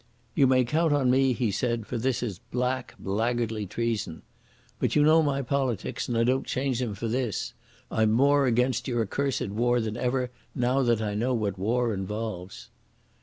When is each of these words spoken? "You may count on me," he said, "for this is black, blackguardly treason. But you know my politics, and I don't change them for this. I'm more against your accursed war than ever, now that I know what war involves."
"You 0.33 0.47
may 0.47 0.65
count 0.65 0.93
on 0.93 1.11
me," 1.11 1.31
he 1.31 1.51
said, 1.51 1.85
"for 1.85 1.95
this 1.95 2.23
is 2.23 2.39
black, 2.39 2.95
blackguardly 2.97 3.67
treason. 3.67 4.23
But 4.79 4.95
you 4.95 5.03
know 5.03 5.21
my 5.21 5.43
politics, 5.43 6.07
and 6.07 6.17
I 6.17 6.23
don't 6.23 6.43
change 6.47 6.79
them 6.79 6.95
for 6.95 7.07
this. 7.07 7.53
I'm 7.91 8.09
more 8.11 8.47
against 8.47 8.87
your 8.87 9.01
accursed 9.03 9.49
war 9.49 9.79
than 9.79 9.97
ever, 9.97 10.31
now 10.55 10.81
that 10.81 11.03
I 11.03 11.13
know 11.13 11.35
what 11.35 11.59
war 11.59 11.93
involves." 11.93 12.71